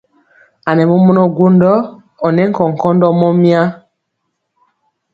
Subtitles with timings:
[0.69, 1.71] A nɛ mɔmɔnɔ gwondɔ
[2.25, 3.61] ɔ nɛ nkɔnkɔndɔ mɔmya.